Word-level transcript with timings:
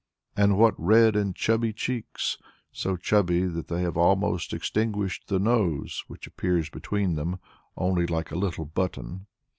And 0.35 0.57
what 0.57 0.73
red 0.79 1.15
and 1.15 1.35
chubby 1.35 1.73
cheeks, 1.73 2.39
so 2.71 2.97
chubby 2.97 3.45
that 3.45 3.67
they 3.67 3.83
have 3.83 3.97
almost 3.97 4.51
extinguished 4.51 5.27
the 5.27 5.37
nose, 5.37 6.03
which 6.07 6.25
appears 6.25 6.71
between 6.71 7.13
them 7.13 7.37
only 7.77 8.07
like 8.07 8.31
a 8.31 8.35
little 8.35 8.65
button! 8.65 9.27